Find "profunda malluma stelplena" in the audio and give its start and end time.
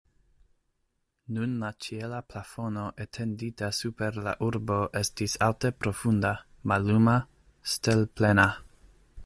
5.85-8.49